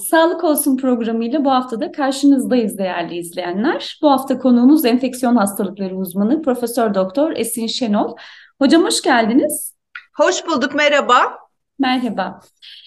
[0.00, 3.98] Sağlık Olsun programıyla bu hafta da karşınızdayız değerli izleyenler.
[4.02, 8.16] Bu hafta konuğumuz enfeksiyon hastalıkları uzmanı Profesör Doktor Esin Şenol.
[8.60, 9.74] Hocam hoş geldiniz.
[10.16, 11.38] Hoş bulduk, merhaba.
[11.78, 12.40] Merhaba.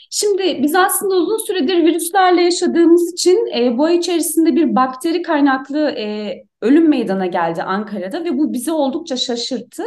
[0.09, 5.89] Şimdi biz aslında uzun süredir virüslerle yaşadığımız için e, bu ay içerisinde bir bakteri kaynaklı
[5.89, 9.83] e, ölüm meydana geldi Ankara'da ve bu bizi oldukça şaşırttı.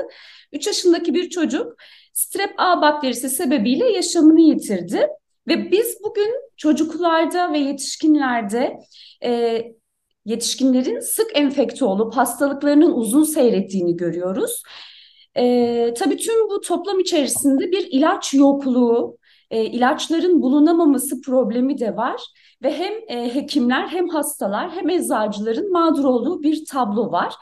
[0.52, 1.76] 3 yaşındaki bir çocuk
[2.12, 5.06] strep A bakterisi sebebiyle yaşamını yitirdi.
[5.48, 8.78] Ve biz bugün çocuklarda ve yetişkinlerde
[9.24, 9.62] e,
[10.24, 14.62] yetişkinlerin sık enfekte olup hastalıklarının uzun seyrettiğini görüyoruz.
[15.36, 19.18] E, tabii tüm bu toplam içerisinde bir ilaç yokluğu,
[19.50, 22.20] e, ilaçların bulunamaması problemi de var.
[22.62, 27.34] Ve hem e, hekimler hem hastalar hem eczacıların mağdur olduğu bir tablo var.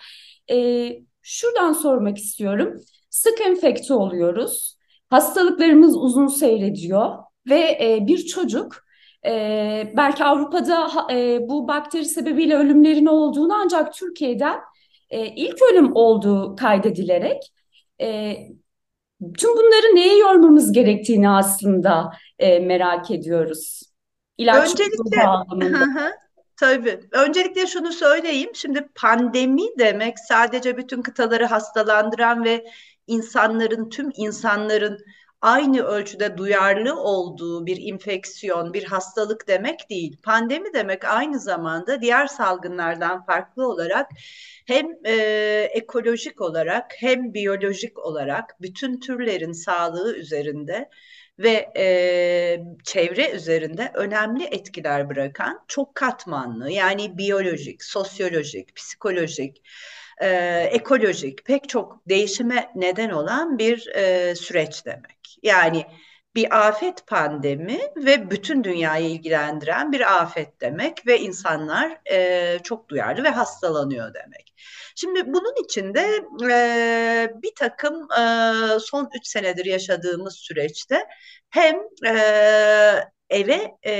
[0.51, 0.89] E,
[1.23, 2.77] şuradan sormak istiyorum.
[3.11, 4.77] Sık enfekte oluyoruz.
[5.11, 8.82] Hastalıklarımız uzun seyrediyor ve e, bir çocuk
[9.27, 14.51] e, belki Avrupa'da e, bu bakteri sebebiyle ölümlerin olduğunu ancak Türkiye'de
[15.11, 17.53] e, ilk ölüm olduğu kaydedilerek
[18.01, 18.37] e,
[19.39, 23.83] tüm bunları neye yormamız gerektiğini aslında e, merak ediyoruz.
[24.39, 25.21] İlaç Öncelikle,
[26.57, 27.01] Tabii.
[27.13, 28.51] Öncelikle şunu söyleyeyim.
[28.55, 32.65] Şimdi pandemi demek sadece bütün kıtaları hastalandıran ve
[33.07, 34.99] insanların, tüm insanların
[35.43, 40.17] aynı ölçüde duyarlı olduğu bir infeksiyon, bir hastalık demek değil.
[40.23, 44.11] Pandemi demek aynı zamanda diğer salgınlardan farklı olarak
[44.67, 45.15] hem e,
[45.73, 50.91] ekolojik olarak hem biyolojik olarak bütün türlerin sağlığı üzerinde
[51.39, 51.85] ve e,
[52.85, 59.63] çevre üzerinde önemli etkiler bırakan çok katmanlı yani biyolojik, sosyolojik, psikolojik,
[60.21, 60.29] e,
[60.73, 65.22] ekolojik pek çok değişime neden olan bir e, süreç demek.
[65.43, 65.87] Yani
[66.35, 73.25] bir afet pandemi ve bütün dünyayı ilgilendiren bir afet demek ve insanlar e, çok duyarlı
[73.25, 74.55] ve hastalanıyor demek.
[74.97, 76.01] Şimdi bunun içinde
[76.51, 81.05] e, bir takım e, son üç senedir yaşadığımız süreçte
[81.51, 82.15] hem e,
[83.31, 83.93] eve e,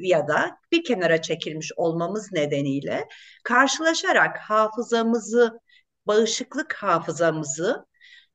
[0.00, 3.08] ya da bir kenara çekilmiş olmamız nedeniyle
[3.44, 5.60] karşılaşarak hafızamızı,
[6.06, 7.86] bağışıklık hafızamızı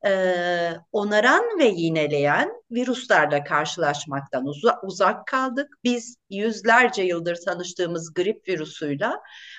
[0.06, 0.10] e,
[0.92, 5.68] onaran ve yineleyen virüslerle karşılaşmaktan uza, uzak kaldık.
[5.84, 9.08] Biz yüzlerce yıldır tanıştığımız grip virüsüyle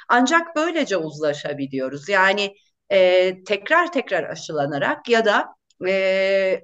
[0.09, 2.09] ancak böylece uzlaşabiliyoruz.
[2.09, 2.55] Yani
[2.91, 5.45] e, tekrar tekrar aşılanarak ya da
[5.87, 6.61] e,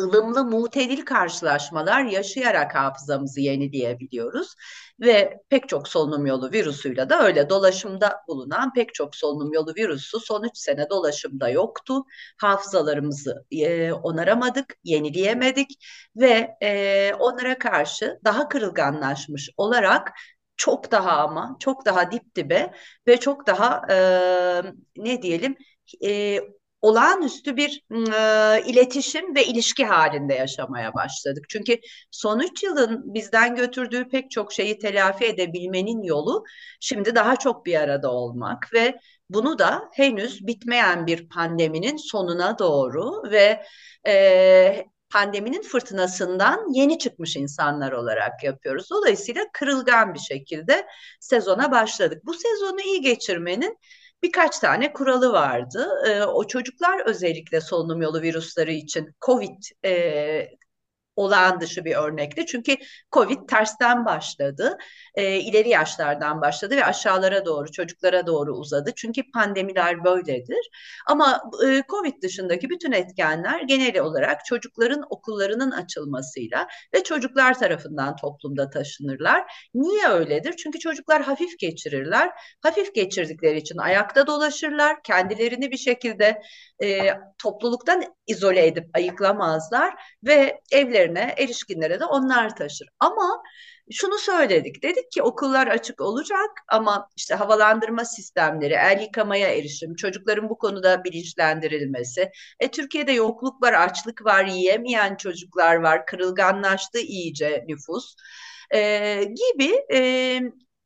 [0.00, 4.54] ılımlı mutedil karşılaşmalar yaşayarak hafızamızı yenileyebiliyoruz.
[5.00, 10.18] Ve pek çok solunum yolu virüsüyle de öyle dolaşımda bulunan pek çok solunum yolu virüsü
[10.20, 12.04] son 3 sene dolaşımda yoktu.
[12.40, 15.84] Hafızalarımızı e, onaramadık, yenileyemedik
[16.16, 20.12] ve e, onlara karşı daha kırılganlaşmış olarak
[20.56, 22.72] çok daha ama çok daha dip dibe
[23.06, 23.96] ve çok daha e,
[24.96, 25.56] ne diyelim
[26.04, 26.40] e,
[26.82, 31.44] olağanüstü bir e, iletişim ve ilişki halinde yaşamaya başladık.
[31.48, 31.78] Çünkü
[32.10, 36.44] son üç yılın bizden götürdüğü pek çok şeyi telafi edebilmenin yolu
[36.80, 43.30] şimdi daha çok bir arada olmak ve bunu da henüz bitmeyen bir pandeminin sonuna doğru
[43.30, 43.62] ve
[44.06, 48.90] e, pandeminin fırtınasından yeni çıkmış insanlar olarak yapıyoruz.
[48.90, 50.86] Dolayısıyla kırılgan bir şekilde
[51.20, 52.22] sezona başladık.
[52.24, 53.78] Bu sezonu iyi geçirmenin
[54.22, 55.88] birkaç tane kuralı vardı.
[56.08, 60.59] E, o çocuklar özellikle solunum yolu virüsleri için COVID e,
[61.20, 62.46] olağan dışı bir örnekti.
[62.46, 62.76] Çünkü
[63.12, 64.78] Covid tersten başladı.
[65.14, 68.92] E, ileri yaşlardan başladı ve aşağılara doğru, çocuklara doğru uzadı.
[68.96, 70.70] Çünkü pandemiler böyledir.
[71.06, 78.70] Ama e, Covid dışındaki bütün etkenler genel olarak çocukların okullarının açılmasıyla ve çocuklar tarafından toplumda
[78.70, 79.52] taşınırlar.
[79.74, 80.56] Niye öyledir?
[80.56, 82.30] Çünkü çocuklar hafif geçirirler.
[82.62, 85.02] Hafif geçirdikleri için ayakta dolaşırlar.
[85.02, 86.42] Kendilerini bir şekilde
[86.82, 86.98] e,
[87.38, 89.94] topluluktan izole edip ayıklamazlar
[90.24, 92.88] ve evlerine, erişkinlere de onlar taşır.
[93.00, 93.42] Ama
[93.92, 94.82] şunu söyledik.
[94.82, 101.04] Dedik ki okullar açık olacak ama işte havalandırma sistemleri, el yıkamaya erişim, çocukların bu konuda
[101.04, 102.30] bilinçlendirilmesi.
[102.60, 108.14] E, Türkiye'de yokluk var, açlık var, yiyemeyen çocuklar var, kırılganlaştı iyice nüfus
[108.74, 110.40] e, gibi e,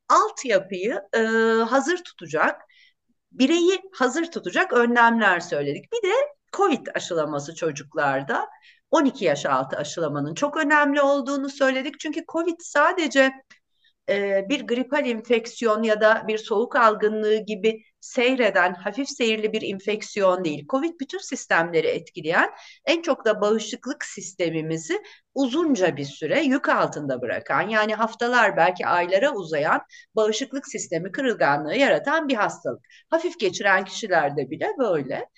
[0.09, 1.19] altyapıyı e,
[1.63, 2.61] hazır tutacak
[3.31, 5.85] bireyi hazır tutacak önlemler söyledik.
[5.93, 6.13] Bir de
[6.53, 8.49] COVID aşılaması çocuklarda
[8.95, 11.99] 12 yaş altı aşılamanın çok önemli olduğunu söyledik.
[11.99, 13.31] Çünkü COVID sadece
[14.09, 20.45] e, bir gripal enfeksiyon ya da bir soğuk algınlığı gibi seyreden hafif seyirli bir infeksiyon
[20.45, 20.65] değil.
[20.69, 22.49] Covid bütün sistemleri etkileyen
[22.85, 25.01] en çok da bağışıklık sistemimizi
[25.33, 29.81] uzunca bir süre yük altında bırakan yani haftalar belki aylara uzayan
[30.15, 32.85] bağışıklık sistemi kırılganlığı yaratan bir hastalık.
[33.09, 35.29] Hafif geçiren kişilerde bile böyle.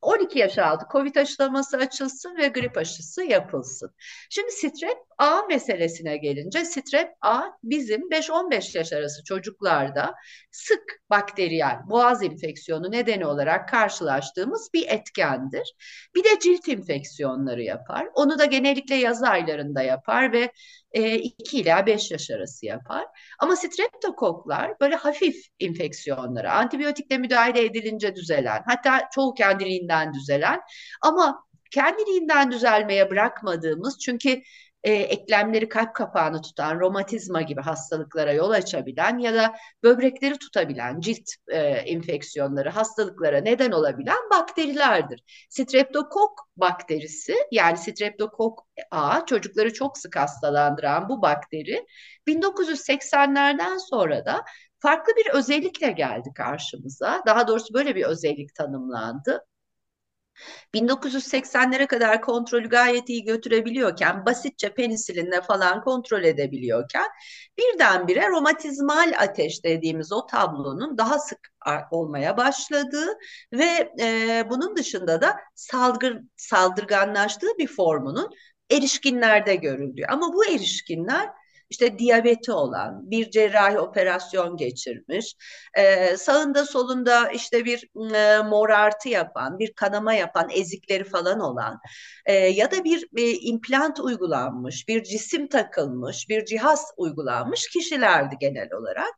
[0.00, 3.90] 12 yaş altı COVID aşılaması açılsın ve grip aşısı yapılsın.
[4.30, 10.14] Şimdi strep A meselesine gelince strep A bizim 5-15 yaş arası çocuklarda
[10.50, 15.74] sık bakteriyel boğaz enfeksiyonu nedeni olarak karşılaştığımız bir etkendir.
[16.14, 18.08] Bir de cilt enfeksiyonları yapar.
[18.14, 20.52] Onu da genellikle yaz aylarında yapar ve
[20.92, 23.06] e, 2 ila 5 yaş arası yapar.
[23.38, 30.60] Ama streptokoklar böyle hafif enfeksiyonlara, antibiyotikle müdahale edilince düzelen, hatta çoğu kendiliğinden düzelen
[31.02, 34.42] ama kendiliğinden düzelmeye bırakmadığımız çünkü
[34.82, 41.30] e, eklemleri kalp kapağını tutan romatizma gibi hastalıklara yol açabilen ya da böbrekleri tutabilen cilt
[41.48, 45.22] e, enfeksiyonları, hastalıklara neden olabilen bakterilerdir.
[45.50, 51.86] Streptokok bakterisi yani streptokok A çocukları çok sık hastalandıran bu bakteri
[52.26, 54.44] 1980'lerden sonra da
[54.78, 57.22] farklı bir özellikle geldi karşımıza.
[57.26, 59.47] Daha doğrusu böyle bir özellik tanımlandı.
[60.74, 67.06] 1980'lere kadar kontrolü gayet iyi götürebiliyorken, basitçe penisilinle falan kontrol edebiliyorken
[67.58, 71.38] birdenbire romatizmal ateş dediğimiz o tablonun daha sık
[71.90, 73.08] olmaya başladığı
[73.52, 78.30] ve e, bunun dışında da salgır, saldırganlaştığı bir formunun
[78.70, 80.04] erişkinlerde görüldüğü.
[80.08, 81.28] Ama bu erişkinler
[81.70, 85.34] işte diyabeti olan, bir cerrahi operasyon geçirmiş,
[85.74, 91.80] e, sağında solunda işte bir e, morartı yapan, bir kanama yapan, ezikleri falan olan
[92.26, 98.72] e, ya da bir e, implant uygulanmış, bir cisim takılmış, bir cihaz uygulanmış kişilerdi genel
[98.72, 99.14] olarak.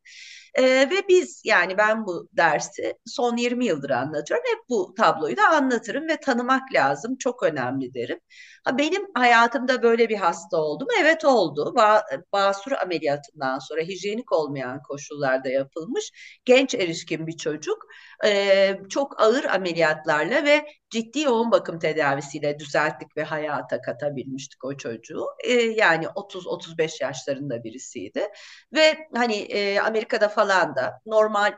[0.55, 4.45] E, ve biz yani ben bu dersi son 20 yıldır anlatıyorum.
[4.49, 7.17] Hep bu tabloyu da anlatırım ve tanımak lazım.
[7.19, 8.21] Çok önemli derim.
[8.65, 10.91] Ha, benim hayatımda böyle bir hasta oldu mu?
[11.01, 11.73] Evet oldu.
[11.77, 12.03] Ba
[12.33, 16.13] basur ameliyatından sonra hijyenik olmayan koşullarda yapılmış
[16.45, 17.79] genç erişkin bir çocuk.
[18.27, 25.27] E, çok ağır ameliyatlarla ve ciddi yoğun bakım tedavisiyle düzelttik ve hayata katabilmiştik o çocuğu.
[25.45, 28.29] E, yani 30-35 yaşlarında birisiydi.
[28.73, 31.53] Ve hani e, Amerika'da falan da normal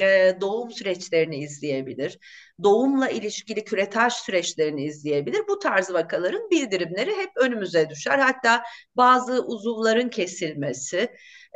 [0.00, 2.18] e, doğum süreçlerini izleyebilir.
[2.62, 5.40] Doğumla ilişkili küretaj süreçlerini izleyebilir.
[5.48, 8.18] Bu tarz vakaların bildirimleri hep önümüze düşer.
[8.18, 8.62] Hatta
[8.96, 11.08] bazı uzuvların kesilmesi,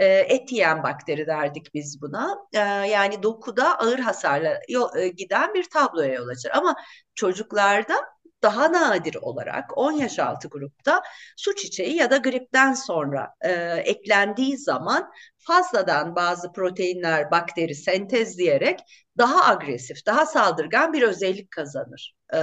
[0.03, 2.39] e, et yiyen bakteri derdik biz buna.
[2.53, 2.59] E,
[2.89, 4.61] yani dokuda ağır hasarla
[4.99, 6.51] e, giden bir tabloya yol açar.
[6.55, 6.77] Ama
[7.15, 7.95] çocuklarda
[8.43, 11.03] daha nadir olarak 10 yaş altı grupta
[11.37, 13.53] su çiçeği ya da gripten sonra e,
[13.85, 18.81] eklendiği zaman fazladan bazı proteinler bakteri sentezleyerek
[19.19, 22.15] daha agresif, daha saldırgan bir özellik kazanır.
[22.35, 22.39] E,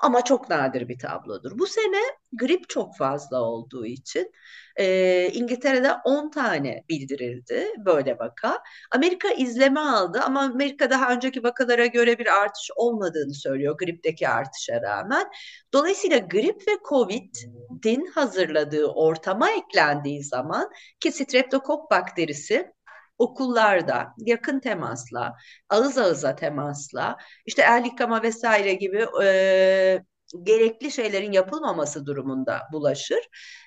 [0.00, 1.58] ama çok nadir bir tablodur.
[1.58, 2.00] Bu sene
[2.32, 4.32] grip çok fazla olduğu için
[4.76, 8.62] e, İngiltere'de 10 tane bildirildi böyle vaka.
[8.90, 14.82] Amerika izleme aldı ama Amerika daha önceki vakalara göre bir artış olmadığını söylüyor gripteki artışa
[14.82, 15.30] rağmen.
[15.72, 20.70] Dolayısıyla grip ve COVID'in hazırladığı ortama eklendiği zaman
[21.00, 22.72] ki streptokok bakterisi
[23.18, 25.36] okullarda yakın temasla,
[25.68, 27.16] ağız ağıza temasla,
[27.46, 30.02] işte el yıkama vesaire gibi e,
[30.42, 33.20] gerekli şeylerin yapılmaması durumunda bulaşır.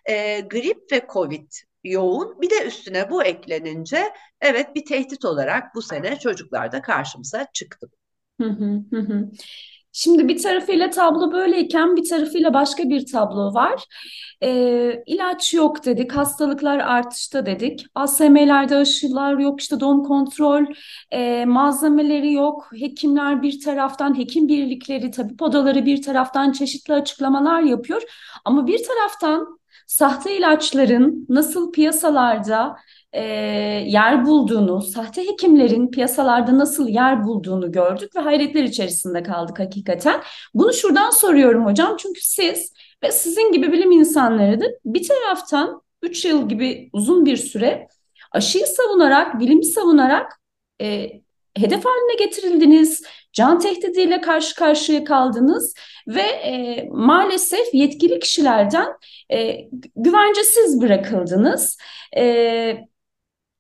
[0.06, 1.51] E, grip ve COVID
[1.83, 2.42] yoğun.
[2.42, 7.89] Bir de üstüne bu eklenince evet bir tehdit olarak bu sene çocuklarda karşımıza çıktı.
[8.41, 9.29] Hı hı hı.
[9.93, 13.83] Şimdi bir tarafıyla tablo böyleyken bir tarafıyla başka bir tablo var.
[14.43, 17.86] E, ilaç yok dedik, hastalıklar artışta dedik.
[17.95, 20.65] ASM'lerde aşılar yok, işte doğum kontrol
[21.12, 22.69] e, malzemeleri yok.
[22.79, 28.01] Hekimler bir taraftan, hekim birlikleri, tabip odaları bir taraftan çeşitli açıklamalar yapıyor.
[28.45, 32.75] Ama bir taraftan sahte ilaçların nasıl piyasalarda
[33.13, 33.24] e,
[33.88, 40.22] yer bulduğunu, sahte hekimlerin piyasalarda nasıl yer bulduğunu gördük ve hayretler içerisinde kaldık hakikaten.
[40.53, 46.25] Bunu şuradan soruyorum hocam çünkü siz ve sizin gibi bilim insanları da bir taraftan 3
[46.25, 47.88] yıl gibi uzun bir süre
[48.32, 50.41] aşıyı savunarak, bilimi savunarak
[50.82, 51.12] e,
[51.58, 53.03] hedef haline getirildiniz,
[53.34, 55.75] can tehdidiyle karşı karşıya kaldınız
[56.08, 58.88] ve e, maalesef yetkili kişilerden
[59.32, 59.58] e,
[59.96, 61.77] güvencesiz bırakıldınız.
[62.18, 62.90] E,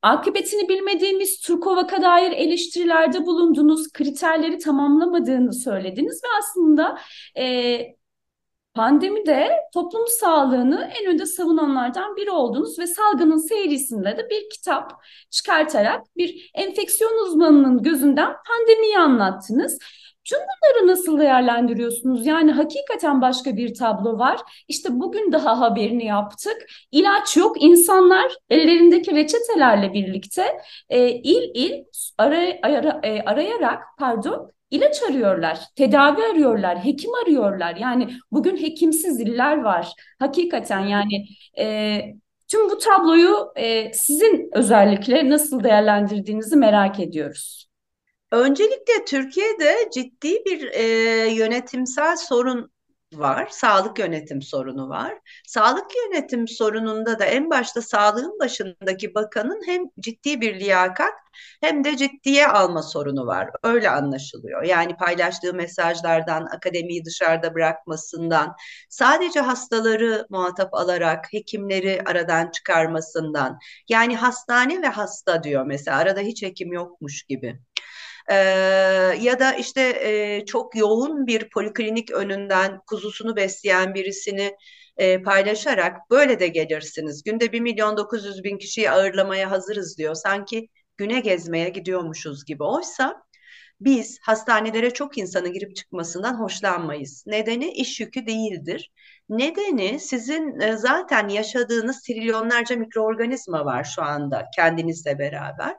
[0.01, 6.97] akıbetini bilmediğimiz Turkovak'a dair eleştirilerde bulundunuz, kriterleri tamamlamadığını söylediniz ve aslında
[7.37, 7.77] e,
[8.73, 14.91] Pandemide toplum sağlığını en önde savunanlardan biri oldunuz ve salgının seyrisinde de bir kitap
[15.29, 19.79] çıkartarak bir enfeksiyon uzmanının gözünden pandemiyi anlattınız.
[20.31, 22.25] Tüm bunları nasıl değerlendiriyorsunuz?
[22.25, 24.39] Yani hakikaten başka bir tablo var.
[24.67, 26.65] İşte bugün daha haberini yaptık.
[26.91, 27.63] İlaç yok.
[27.63, 30.43] İnsanlar ellerindeki reçetelerle birlikte
[30.89, 31.83] e, il il
[32.17, 37.75] aray, ara, e, arayarak pardon ilaç arıyorlar, tedavi arıyorlar, hekim arıyorlar.
[37.75, 39.93] Yani bugün hekimsiz iller var.
[40.19, 41.25] Hakikaten yani
[41.59, 41.99] e,
[42.47, 47.70] tüm bu tabloyu e, sizin özellikle nasıl değerlendirdiğinizi merak ediyoruz.
[48.31, 50.83] Öncelikle Türkiye'de ciddi bir e,
[51.31, 52.71] yönetimsel sorun
[53.13, 53.47] var.
[53.51, 55.13] Sağlık yönetim sorunu var.
[55.47, 61.13] Sağlık yönetim sorununda da en başta sağlığın başındaki bakanın hem ciddi bir liyakat
[61.61, 63.49] hem de ciddiye alma sorunu var.
[63.63, 64.63] Öyle anlaşılıyor.
[64.63, 68.55] Yani paylaştığı mesajlardan, akademiyi dışarıda bırakmasından,
[68.89, 73.59] sadece hastaları muhatap alarak hekimleri aradan çıkarmasından,
[73.89, 77.59] yani hastane ve hasta diyor mesela arada hiç hekim yokmuş gibi.
[78.29, 78.35] Ee,
[79.21, 84.55] ya da işte e, çok yoğun bir poliklinik önünden kuzusunu besleyen birisini
[84.97, 87.23] e, paylaşarak böyle de gelirsiniz.
[87.23, 90.15] Günde 1 milyon 900 bin kişiyi ağırlamaya hazırız diyor.
[90.15, 92.63] Sanki güne gezmeye gidiyormuşuz gibi.
[92.63, 93.23] Oysa
[93.81, 97.23] biz hastanelere çok insanın girip çıkmasından hoşlanmayız.
[97.27, 98.91] Nedeni iş yükü değildir.
[99.29, 105.75] Nedeni sizin e, zaten yaşadığınız trilyonlarca mikroorganizma var şu anda kendinizle beraber.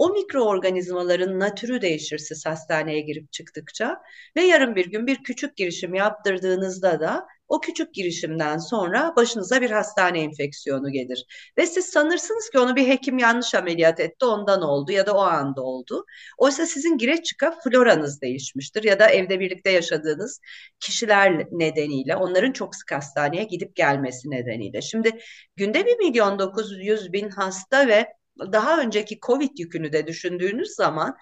[0.00, 4.02] O mikroorganizmaların natürü değişir siz hastaneye girip çıktıkça
[4.36, 9.70] ve yarın bir gün bir küçük girişim yaptırdığınızda da o küçük girişimden sonra başınıza bir
[9.70, 11.26] hastane enfeksiyonu gelir.
[11.58, 15.20] Ve siz sanırsınız ki onu bir hekim yanlış ameliyat etti ondan oldu ya da o
[15.20, 16.04] anda oldu.
[16.38, 20.40] Oysa sizin gire çıka floranız değişmiştir ya da evde birlikte yaşadığınız
[20.80, 24.82] kişiler nedeniyle onların çok sık hastaneye gidip gelmesi nedeniyle.
[24.82, 25.10] Şimdi
[25.56, 28.19] günde bir milyon 900 bin hasta ve
[28.52, 31.16] daha önceki Covid yükünü de düşündüğünüz zaman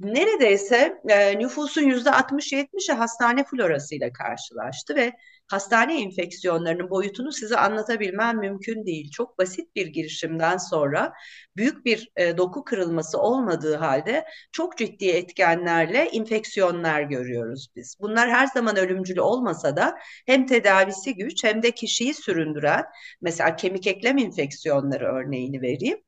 [0.00, 5.12] neredeyse e, nüfusun yüzde 60-70'i hastane florasıyla karşılaştı ve
[5.48, 9.10] hastane enfeksiyonlarının boyutunu size anlatabilmem mümkün değil.
[9.10, 11.12] Çok basit bir girişimden sonra
[11.56, 17.96] büyük bir e, doku kırılması olmadığı halde çok ciddi etkenlerle enfeksiyonlar görüyoruz biz.
[18.00, 22.84] Bunlar her zaman ölümcül olmasa da hem tedavisi güç hem de kişiyi süründüren
[23.20, 25.98] mesela kemik eklem enfeksiyonları örneğini vereyim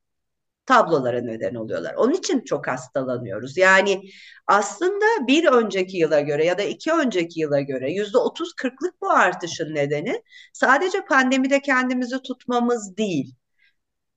[0.69, 1.93] tablolara neden oluyorlar.
[1.93, 3.57] Onun için çok hastalanıyoruz.
[3.57, 4.01] Yani
[4.47, 9.11] aslında bir önceki yıla göre ya da iki önceki yıla göre yüzde otuz kırklık bu
[9.11, 10.23] artışın nedeni
[10.53, 13.35] sadece pandemide kendimizi tutmamız değil.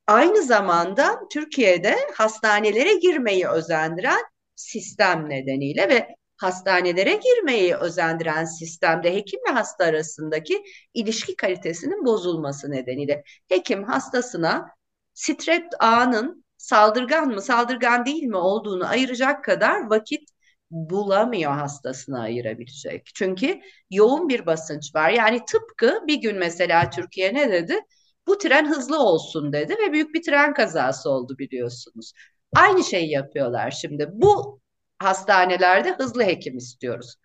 [0.07, 4.23] Aynı zamanda Türkiye'de hastanelere girmeyi özendiren
[4.57, 10.63] sistem nedeniyle ve hastanelere girmeyi özendiren sistemde hekim ve hasta arasındaki
[10.95, 14.67] ilişki kalitesinin bozulması nedeniyle hekim hastasına
[15.15, 20.29] strep ağının saldırgan mı saldırgan değil mi olduğunu ayıracak kadar vakit
[20.71, 23.11] bulamıyor hastasını ayırabilecek.
[23.15, 25.11] Çünkü yoğun bir basınç var.
[25.11, 27.81] Yani tıpkı bir gün mesela Türkiye ne dedi?
[28.27, 32.13] Bu tren hızlı olsun dedi ve büyük bir tren kazası oldu biliyorsunuz.
[32.57, 34.09] Aynı şeyi yapıyorlar şimdi.
[34.13, 34.61] Bu
[34.99, 37.17] hastanelerde hızlı hekim istiyoruz.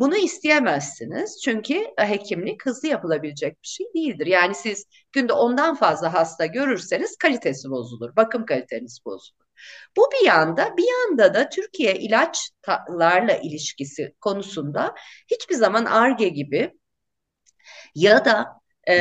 [0.00, 4.26] Bunu isteyemezsiniz çünkü e, hekimlik hızlı yapılabilecek bir şey değildir.
[4.26, 9.44] Yani siz günde ondan fazla hasta görürseniz kalitesi bozulur, bakım kaliteniz bozulur.
[9.96, 14.94] Bu bir yanda, bir yanda da Türkiye ilaçlarla ilişkisi konusunda
[15.30, 16.72] hiçbir zaman ARGE gibi
[17.94, 18.46] ya da
[18.88, 18.96] e,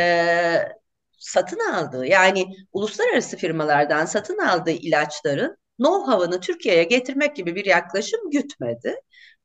[1.17, 8.95] satın aldığı yani uluslararası firmalardan satın aldığı ilaçların know-how'ını Türkiye'ye getirmek gibi bir yaklaşım gütmedi.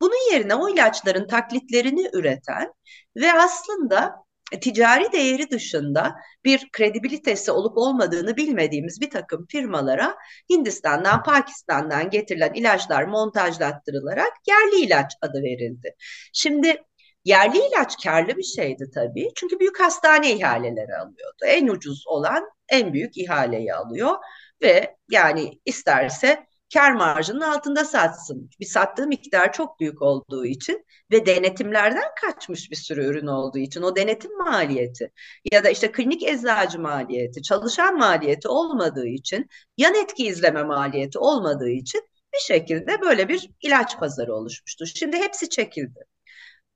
[0.01, 2.73] Bunun yerine o ilaçların taklitlerini üreten
[3.17, 4.15] ve aslında
[4.61, 10.17] ticari değeri dışında bir kredibilitesi olup olmadığını bilmediğimiz bir takım firmalara
[10.51, 15.95] Hindistan'dan, Pakistan'dan getirilen ilaçlar montajlattırılarak yerli ilaç adı verildi.
[16.33, 16.83] Şimdi
[17.25, 19.29] yerli ilaç karlı bir şeydi tabii.
[19.37, 21.45] Çünkü büyük hastane ihaleleri alıyordu.
[21.47, 24.17] En ucuz olan en büyük ihaleyi alıyor
[24.63, 28.51] ve yani isterse kar marjının altında satsın.
[28.61, 33.83] Bir sattığı miktar çok büyük olduğu için ve denetimlerden kaçmış bir sürü ürün olduğu için
[33.83, 35.13] o denetim maliyeti
[35.53, 41.71] ya da işte klinik eczacı maliyeti, çalışan maliyeti olmadığı için, yan etki izleme maliyeti olmadığı
[41.71, 42.03] için
[42.35, 44.87] bir şekilde böyle bir ilaç pazarı oluşmuştu.
[44.87, 46.07] Şimdi hepsi çekildi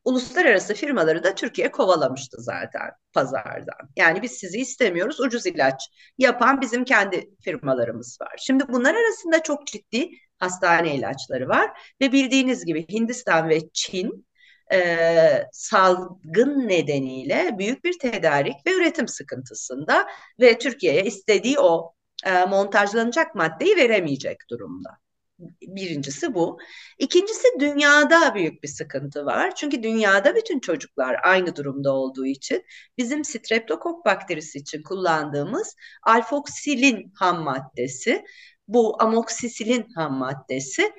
[0.07, 3.91] uluslararası firmaları da Türkiye kovalamıştı zaten pazardan.
[3.97, 5.83] Yani biz sizi istemiyoruz, ucuz ilaç
[6.19, 8.35] yapan bizim kendi firmalarımız var.
[8.39, 11.71] Şimdi bunlar arasında çok ciddi hastane ilaçları var
[12.01, 14.27] ve bildiğiniz gibi Hindistan ve Çin
[14.73, 20.07] e, salgın nedeniyle büyük bir tedarik ve üretim sıkıntısında
[20.41, 21.95] ve Türkiye'ye istediği o
[22.27, 24.91] e, montajlanacak maddeyi veremeyecek durumda.
[25.63, 26.59] Birincisi bu.
[26.99, 29.55] İkincisi dünyada büyük bir sıkıntı var.
[29.55, 32.65] Çünkü dünyada bütün çocuklar aynı durumda olduğu için
[32.99, 38.25] bizim streptokok bakterisi için kullandığımız alfoksilin ham maddesi,
[38.69, 40.93] bu amoksisilin ham maddesi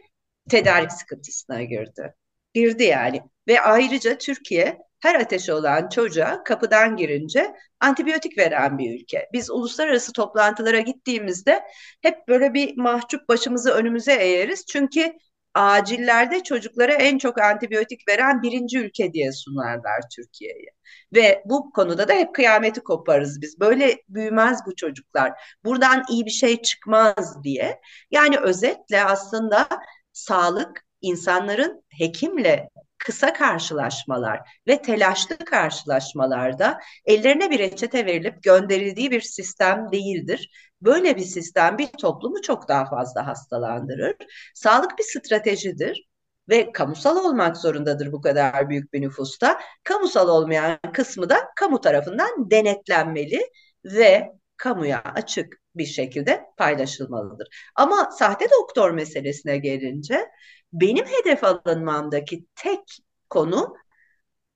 [0.49, 2.13] tedarik sıkıntısına girdi.
[2.53, 3.21] Girdi yani.
[3.47, 9.29] Ve ayrıca Türkiye her ateşi olan çocuğa kapıdan girince antibiyotik veren bir ülke.
[9.33, 11.63] Biz uluslararası toplantılara gittiğimizde
[12.01, 14.65] hep böyle bir mahcup başımızı önümüze eğeriz.
[14.65, 15.13] Çünkü
[15.53, 20.67] acillerde çocuklara en çok antibiyotik veren birinci ülke diye sunarlar Türkiye'yi.
[21.15, 23.59] Ve bu konuda da hep kıyameti koparız biz.
[23.59, 25.33] Böyle büyümez bu çocuklar.
[25.65, 27.81] Buradan iyi bir şey çıkmaz diye.
[28.11, 29.67] Yani özetle aslında
[30.13, 39.91] sağlık insanların hekimle kısa karşılaşmalar ve telaşlı karşılaşmalarda ellerine bir reçete verilip gönderildiği bir sistem
[39.91, 40.49] değildir.
[40.81, 44.15] Böyle bir sistem bir toplumu çok daha fazla hastalandırır.
[44.55, 46.07] Sağlık bir stratejidir
[46.49, 49.59] ve kamusal olmak zorundadır bu kadar büyük bir nüfusta.
[49.83, 53.41] Kamusal olmayan kısmı da kamu tarafından denetlenmeli
[53.85, 57.47] ve kamuya açık bir şekilde paylaşılmalıdır.
[57.75, 60.25] Ama sahte doktor meselesine gelince
[60.73, 62.97] benim hedef alınmamdaki tek
[63.29, 63.75] konu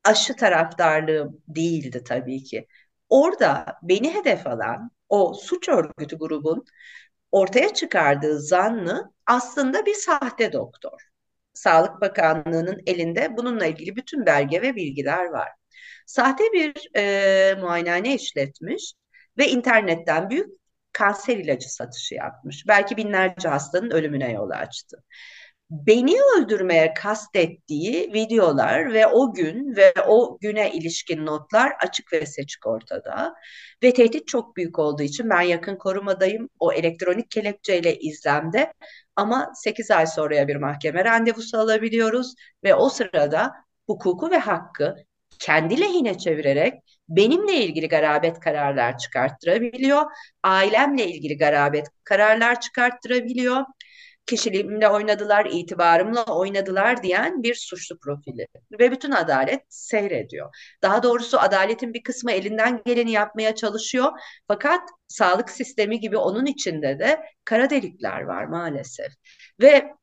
[0.04, 2.68] aşı taraftarlığım değildi tabii ki.
[3.10, 6.66] Orada beni hedef alan o suç örgütü grubun
[7.32, 11.02] ortaya çıkardığı zanlı aslında bir sahte doktor.
[11.54, 15.50] Sağlık Bakanlığı'nın elinde bununla ilgili bütün belge ve bilgiler var.
[16.06, 18.94] Sahte bir e, muayenehane işletmiş
[19.38, 20.50] ve internetten büyük
[20.94, 22.68] kanser ilacı satışı yapmış.
[22.68, 25.04] Belki binlerce hastanın ölümüne yol açtı
[25.72, 32.68] beni öldürmeye kastettiği videolar ve o gün ve o güne ilişkin notlar açık ve seçik
[32.68, 33.36] ortada.
[33.84, 36.50] Ve tehdit çok büyük olduğu için ben yakın korumadayım.
[36.60, 38.74] O elektronik kelepçeyle izlemde
[39.16, 43.52] ama 8 ay sonraya bir mahkeme randevusu alabiliyoruz ve o sırada
[43.88, 44.96] hukuku ve hakkı
[45.40, 46.74] kendi lehine çevirerek
[47.10, 50.06] benimle ilgili garabet kararlar çıkarttırabiliyor,
[50.44, 53.66] ailemle ilgili garabet kararlar çıkarttırabiliyor
[54.26, 58.48] kişiliğimle oynadılar, itibarımla oynadılar diyen bir suçlu profili.
[58.80, 60.56] Ve bütün adalet seyrediyor.
[60.82, 64.12] Daha doğrusu adaletin bir kısmı elinden geleni yapmaya çalışıyor.
[64.48, 69.12] Fakat sağlık sistemi gibi onun içinde de kara delikler var maalesef.
[69.62, 69.94] Ve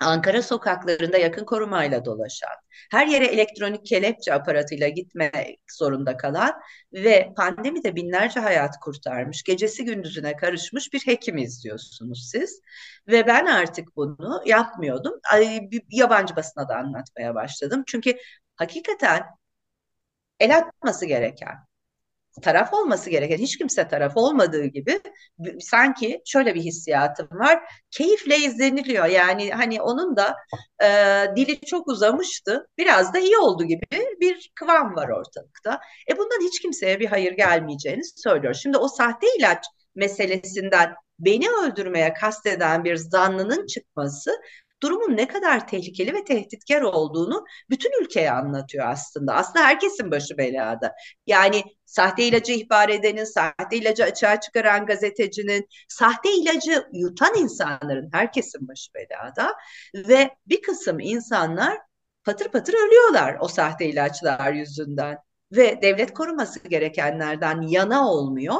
[0.00, 2.54] Ankara sokaklarında yakın korumayla dolaşan,
[2.90, 6.52] her yere elektronik kelepçe aparatıyla gitmek zorunda kalan
[6.92, 12.60] ve pandemide binlerce hayat kurtarmış, gecesi gündüzüne karışmış bir hekim izliyorsunuz siz.
[13.08, 15.20] Ve ben artık bunu yapmıyordum.
[15.42, 17.82] Bir yabancı basına da anlatmaya başladım.
[17.86, 18.16] Çünkü
[18.56, 19.22] hakikaten
[20.40, 21.65] el atması gereken,
[22.42, 25.00] taraf olması gereken hiç kimse taraf olmadığı gibi
[25.60, 27.62] sanki şöyle bir hissiyatım var.
[27.90, 29.06] Keyifle izleniliyor.
[29.06, 30.36] Yani hani onun da
[30.82, 30.88] e,
[31.36, 32.68] dili çok uzamıştı.
[32.78, 33.86] Biraz da iyi oldu gibi
[34.20, 35.80] bir kıvam var ortalıkta.
[36.10, 38.54] E bundan hiç kimseye bir hayır gelmeyeceğini söylüyor.
[38.54, 44.30] Şimdi o sahte ilaç meselesinden beni öldürmeye kasteden bir zanlının çıkması
[44.86, 49.34] durumun ne kadar tehlikeli ve tehditkar olduğunu bütün ülkeye anlatıyor aslında.
[49.34, 50.94] Aslında herkesin başı belada.
[51.26, 58.68] Yani sahte ilacı ihbar edenin, sahte ilacı açığa çıkaran gazetecinin, sahte ilacı yutan insanların herkesin
[58.68, 59.54] başı belada
[59.94, 61.78] ve bir kısım insanlar
[62.24, 65.18] patır patır ölüyorlar o sahte ilaçlar yüzünden
[65.52, 68.56] ve devlet koruması gerekenlerden yana olmuyor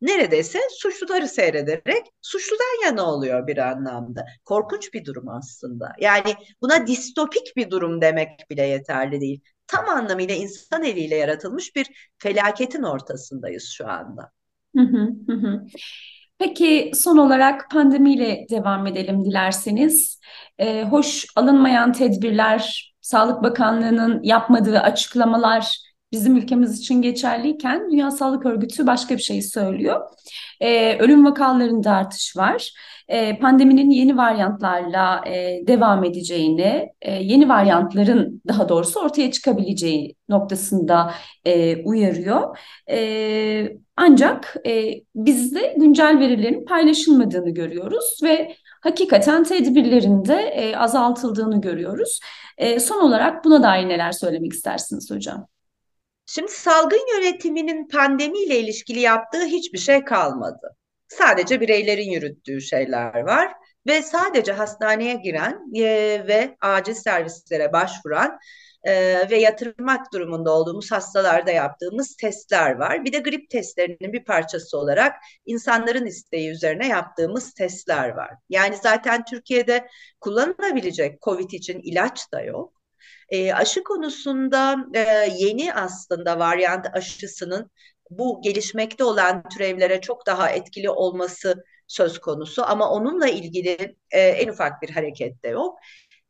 [0.00, 4.24] neredeyse suçluları seyrederek suçludan yana oluyor bir anlamda.
[4.44, 5.92] Korkunç bir durum aslında.
[6.00, 9.40] Yani buna distopik bir durum demek bile yeterli değil.
[9.66, 14.30] Tam anlamıyla insan eliyle yaratılmış bir felaketin ortasındayız şu anda.
[16.38, 20.20] Peki son olarak pandemiyle devam edelim dilerseniz.
[20.58, 25.78] Ee, hoş alınmayan tedbirler, Sağlık Bakanlığı'nın yapmadığı açıklamalar
[26.14, 30.00] bizim ülkemiz için geçerliyken Dünya Sağlık Örgütü başka bir şey söylüyor.
[30.60, 32.70] Ee, ölüm vakalarında artış var.
[33.08, 41.14] Ee, pandeminin yeni varyantlarla e, devam edeceğini, e, yeni varyantların daha doğrusu ortaya çıkabileceği noktasında
[41.44, 42.58] e, uyarıyor.
[42.90, 52.20] E, ancak e, bizde güncel verilerin paylaşılmadığını görüyoruz ve hakikaten tedbirlerin de e, azaltıldığını görüyoruz.
[52.58, 55.53] E, son olarak buna dair neler söylemek istersiniz hocam?
[56.26, 60.76] Şimdi salgın yönetiminin pandemiyle ilişkili yaptığı hiçbir şey kalmadı.
[61.08, 63.52] Sadece bireylerin yürüttüğü şeyler var
[63.86, 65.72] ve sadece hastaneye giren
[66.28, 68.38] ve acil servislere başvuran
[68.84, 73.04] e, ve yatırmak durumunda olduğumuz hastalarda yaptığımız testler var.
[73.04, 75.14] Bir de grip testlerinin bir parçası olarak
[75.46, 78.30] insanların isteği üzerine yaptığımız testler var.
[78.48, 79.88] Yani zaten Türkiye'de
[80.20, 82.83] kullanılabilecek COVID için ilaç da yok.
[83.28, 87.70] E, aşı konusunda e, yeni aslında varyant aşısının
[88.10, 94.48] bu gelişmekte olan türevlere çok daha etkili olması söz konusu ama onunla ilgili e, en
[94.48, 95.78] ufak bir hareket de yok.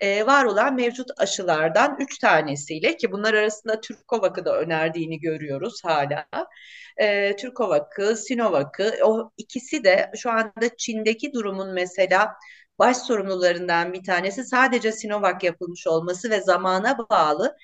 [0.01, 6.27] E, var olan mevcut aşılardan üç tanesiyle ki bunlar arasında Türkovak'ı da önerdiğini görüyoruz hala.
[6.97, 12.35] E, Türkovak'ı, Sinovac'ı o ikisi de şu anda Çin'deki durumun mesela
[12.79, 17.57] baş sorumlularından bir tanesi sadece Sinovac yapılmış olması ve zamana bağlı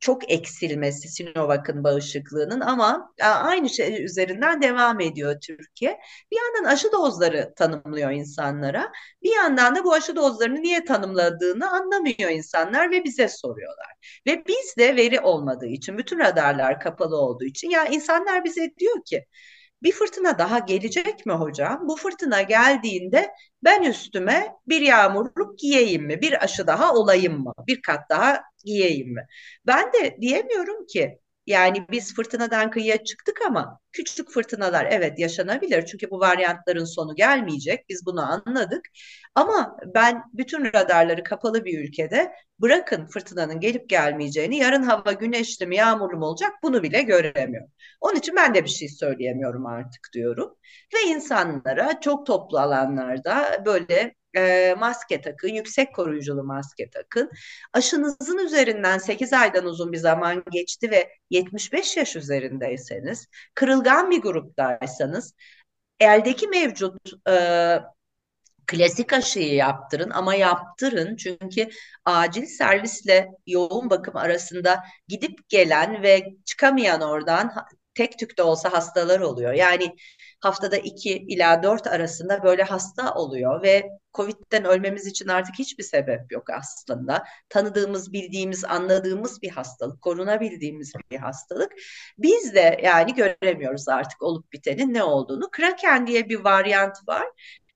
[0.00, 5.98] çok eksilmesi Sinovac'ın bağışıklığının ama aynı şey üzerinden devam ediyor Türkiye.
[6.30, 8.92] Bir yandan aşı dozları tanımlıyor insanlara.
[9.22, 14.20] Bir yandan da bu aşı dozlarını niye tanımladığını anlamıyor insanlar ve bize soruyorlar.
[14.26, 19.24] Ve bizde veri olmadığı için, bütün radarlar kapalı olduğu için ya insanlar bize diyor ki
[19.82, 21.88] bir fırtına daha gelecek mi hocam?
[21.88, 23.30] Bu fırtına geldiğinde
[23.64, 26.20] ben üstüme bir yağmurluk giyeyim mi?
[26.20, 27.52] Bir aşı daha olayım mı?
[27.66, 29.26] Bir kat daha giyeyim mi?
[29.66, 35.86] Ben de diyemiyorum ki yani biz fırtınadan kıyıya çıktık ama küçük fırtınalar evet yaşanabilir.
[35.86, 37.88] Çünkü bu varyantların sonu gelmeyecek.
[37.88, 38.86] Biz bunu anladık.
[39.34, 45.76] Ama ben bütün radarları kapalı bir ülkede bırakın fırtınanın gelip gelmeyeceğini, yarın hava güneşli mi
[45.76, 47.70] yağmurlu mu olacak bunu bile göremiyorum.
[48.00, 50.54] Onun için ben de bir şey söyleyemiyorum artık diyorum.
[50.94, 57.30] Ve insanlara çok toplu alanlarda böyle e, maske takın, yüksek koruyuculu maske takın.
[57.72, 65.34] Aşınızın üzerinden 8 aydan uzun bir zaman geçti ve 75 yaş üzerindeyseniz, kırılgan bir gruptaysanız,
[66.00, 66.96] eldeki mevcut
[67.28, 67.78] e,
[68.66, 71.68] klasik aşıyı yaptırın ama yaptırın çünkü
[72.04, 77.52] acil servisle yoğun bakım arasında gidip gelen ve çıkamayan oradan
[77.98, 79.52] tek tük de olsa hastalar oluyor.
[79.52, 79.96] Yani
[80.40, 86.32] haftada 2 ila 4 arasında böyle hasta oluyor ve Covid'den ölmemiz için artık hiçbir sebep
[86.32, 87.24] yok aslında.
[87.48, 91.72] Tanıdığımız, bildiğimiz, anladığımız bir hastalık, korunabildiğimiz bir hastalık.
[92.18, 95.50] Biz de yani göremiyoruz artık olup bitenin ne olduğunu.
[95.50, 97.26] Kraken diye bir varyant var.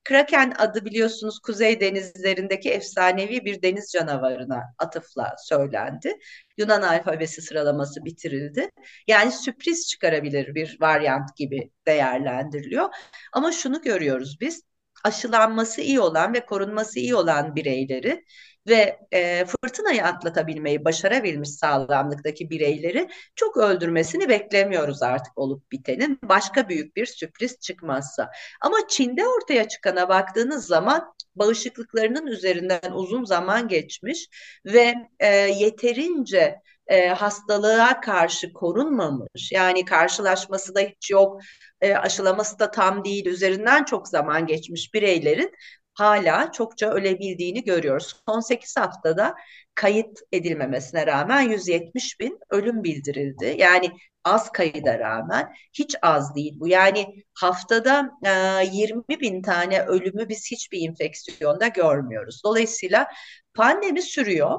[0.05, 6.19] Kraken adı biliyorsunuz Kuzey denizlerindeki efsanevi bir deniz canavarına atıfla söylendi.
[6.57, 8.71] Yunan alfabesi sıralaması bitirildi.
[9.09, 12.89] Yani sürpriz çıkarabilir bir varyant gibi değerlendiriliyor.
[13.33, 14.63] Ama şunu görüyoruz biz
[15.05, 18.25] aşılanması iyi olan ve korunması iyi olan bireyleri
[18.69, 26.97] ve e, fırtınayı atlatabilmeyi başarabilmiş sağlamlıktaki bireyleri çok öldürmesini beklemiyoruz artık olup bitenin başka büyük
[26.97, 28.31] bir sürpriz çıkmazsa.
[28.61, 34.29] Ama Çin'de ortaya çıkana baktığınız zaman bağışıklıklarının üzerinden uzun zaman geçmiş
[34.65, 39.53] ve e, yeterince e, hastalığa karşı korunmamış.
[39.53, 41.41] Yani karşılaşması da hiç yok,
[41.81, 45.53] e, aşılaması da tam değil, üzerinden çok zaman geçmiş bireylerin
[45.95, 48.23] hala çokça ölebildiğini görüyoruz.
[48.29, 49.35] Son 8 haftada
[49.75, 53.55] kayıt edilmemesine rağmen 170 bin ölüm bildirildi.
[53.59, 53.91] Yani
[54.25, 56.69] az kayıda rağmen hiç az değil bu.
[56.69, 62.41] Yani haftada e, 20 bin tane ölümü biz hiçbir infeksiyonda görmüyoruz.
[62.45, 63.07] Dolayısıyla
[63.55, 64.59] pandemi sürüyor.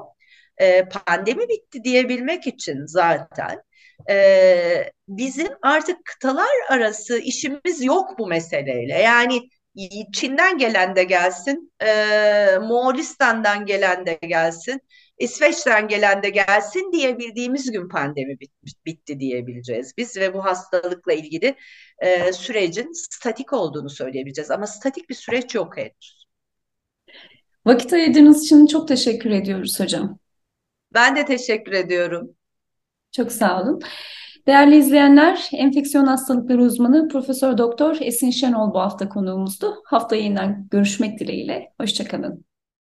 [0.58, 3.62] E, pandemi bitti diyebilmek için zaten
[4.10, 8.98] e, bizim artık kıtalar arası işimiz yok bu meseleyle.
[8.98, 9.48] Yani
[10.12, 14.80] Çin'den gelen de gelsin, e, Moğolistan'dan gelen de gelsin,
[15.18, 18.52] İsveç'ten gelen de gelsin diyebildiğimiz gün pandemi bit,
[18.86, 21.56] bitti diyebileceğiz biz ve bu hastalıkla ilgili
[21.98, 26.24] e, sürecin statik olduğunu söyleyebileceğiz ama statik bir süreç yok henüz.
[27.66, 30.18] Vakit ayırdığınız için çok teşekkür ediyoruz hocam.
[30.94, 32.36] Ben de teşekkür ediyorum.
[33.12, 33.80] Çok sağ olun.
[34.46, 39.74] Değerli izleyenler, enfeksiyon hastalıkları uzmanı Profesör Doktor Esin Şenol bu hafta konuğumuzdu.
[39.84, 41.72] Hafta yeniden görüşmek dileğiyle.
[41.80, 42.44] Hoşçakalın.